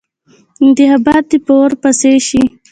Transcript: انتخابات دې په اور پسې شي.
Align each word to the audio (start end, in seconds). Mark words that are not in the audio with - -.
انتخابات 0.65 1.23
دې 1.29 1.37
په 1.45 1.53
اور 1.59 1.71
پسې 1.81 2.11
شي. 2.27 2.41